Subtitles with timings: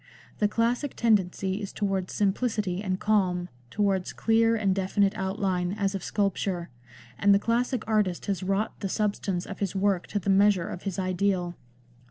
[0.39, 6.03] The classic tendency is towards simplicity and calm, towards clear and definite outline, as of
[6.03, 6.71] sculpture,
[7.19, 9.49] and the classic artist has wrought the substance LANDOR.
[9.51, 11.53] xix of his work to the measure of his ideal.